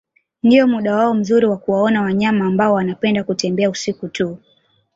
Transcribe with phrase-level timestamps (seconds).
[0.43, 4.37] Ndio muda wao mzuri wa kuwaona wanyama ambao wanapenda kutembea usiku tu